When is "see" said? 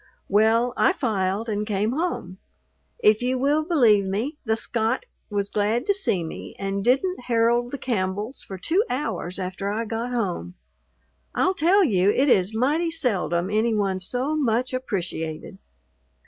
5.93-6.23